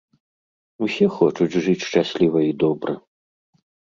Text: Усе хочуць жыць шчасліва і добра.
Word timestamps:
Усе 0.85 1.07
хочуць 1.17 1.59
жыць 1.65 1.85
шчасліва 1.89 2.39
і 2.49 2.55
добра. 2.63 2.93